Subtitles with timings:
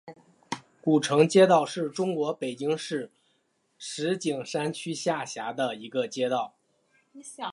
[0.81, 3.11] 古城街道是中国北京市
[3.77, 6.55] 石景山区下辖的一个街道。